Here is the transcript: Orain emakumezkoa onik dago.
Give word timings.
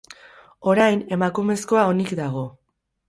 Orain 0.71 1.03
emakumezkoa 1.17 1.85
onik 1.93 2.15
dago. 2.25 2.47